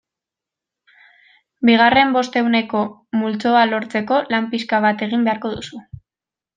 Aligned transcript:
Bigarren 1.69 2.15
bostehuneko 2.17 2.83
multzoa 3.21 3.63
lortzeko 3.75 4.21
lan 4.35 4.53
pixka 4.57 4.85
bat 4.89 5.09
egin 5.11 5.31
beharko 5.31 5.57
duzu. 5.57 5.89